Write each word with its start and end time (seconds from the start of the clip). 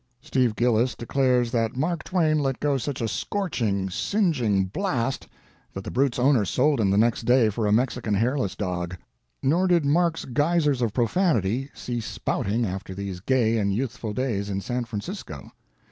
"Steve 0.19 0.55
Gillis 0.55 0.95
declares 0.95 1.51
that 1.51 1.75
Mark 1.77 2.03
Twain 2.03 2.39
let 2.39 2.59
go 2.59 2.75
such 2.75 3.01
a 3.01 3.07
scorching, 3.07 3.87
singeing 3.87 4.65
blast 4.65 5.27
that 5.75 5.83
the 5.83 5.91
brute's 5.91 6.17
owner 6.17 6.43
sold 6.43 6.79
him 6.81 6.89
the 6.89 6.97
next 6.97 7.21
day 7.21 7.49
for 7.49 7.67
a 7.67 7.71
Mexican 7.71 8.15
hairless 8.15 8.55
dog." 8.55 8.97
Nor 9.43 9.67
did 9.67 9.85
Mark's 9.85 10.25
"geysers 10.25 10.81
of 10.81 10.91
profanity" 10.91 11.69
cease 11.75 12.07
spouting 12.07 12.65
after 12.65 12.95
these 12.95 13.19
gay 13.19 13.59
and 13.59 13.71
youthful 13.75 14.11
days 14.11 14.49
in 14.49 14.59
San 14.59 14.85
Francisco. 14.85 15.51